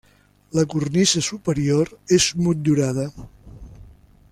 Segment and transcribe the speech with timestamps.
[0.59, 3.09] La cornisa superior és motllurada.